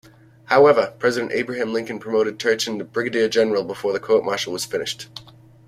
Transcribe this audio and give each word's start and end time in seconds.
However, 0.45 0.95
President 0.97 1.31
Abraham 1.31 1.73
Lincoln 1.73 1.99
promoted 1.99 2.39
Turchin 2.39 2.79
to 2.79 2.83
brigadier 2.83 3.29
general 3.29 3.63
before 3.63 3.93
the 3.93 3.99
court-martial 3.99 4.51
was 4.51 4.65
finished. 4.65 5.05